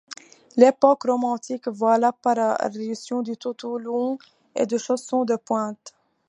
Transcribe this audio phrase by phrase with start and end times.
[0.57, 4.17] L’époque romantique voit l’apparition du tutu long
[4.55, 5.93] et des chaussons de pointes.